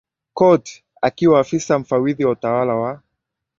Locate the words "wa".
2.25-2.31, 2.75-3.01